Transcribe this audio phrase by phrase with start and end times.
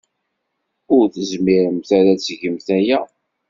[0.95, 2.99] Ur tezmiremt ara ad tgemt aya!